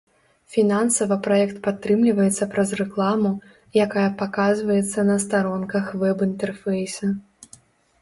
[0.53, 3.31] Фінансава праект падтрымліваецца праз рэкламу,
[3.87, 7.17] якая паказваецца на старонках веб-інтэрфейса.